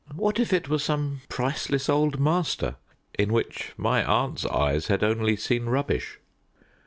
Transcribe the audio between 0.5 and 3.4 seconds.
it were some priceless old master in